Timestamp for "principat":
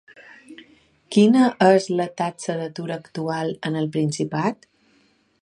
3.99-4.69